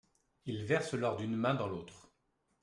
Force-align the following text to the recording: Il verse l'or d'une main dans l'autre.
Il 0.47 0.65
verse 0.65 0.95
l'or 0.95 1.15
d'une 1.17 1.35
main 1.35 1.53
dans 1.53 1.67
l'autre. 1.67 2.09